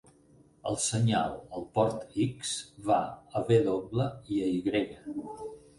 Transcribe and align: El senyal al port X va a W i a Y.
El 0.69 0.77
senyal 0.85 1.35
al 1.59 1.67
port 1.77 2.17
X 2.29 2.57
va 2.91 2.99
a 3.41 3.47
W 3.61 3.81
i 4.39 4.45
a 4.49 4.53
Y. 4.61 5.21